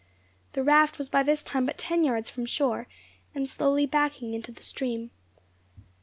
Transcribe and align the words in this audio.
The 0.53 0.63
raft 0.63 0.97
was 0.97 1.09
by 1.09 1.21
this 1.21 1.43
time 1.43 1.67
but 1.67 1.77
ten 1.77 2.03
yards 2.03 2.27
from 2.27 2.47
shore, 2.47 2.87
and 3.35 3.47
slowly 3.47 3.85
"backing" 3.85 4.33
into 4.33 4.51
the 4.51 4.63
stream. 4.63 5.11